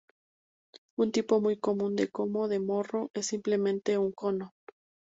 [0.97, 4.55] Un tipo muy común de cono de morro es simplemente un cono.